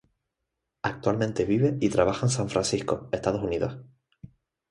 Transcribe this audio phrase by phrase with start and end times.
[0.81, 3.81] Actualmente vive y trabaja en San Francisco, Estados Unidos.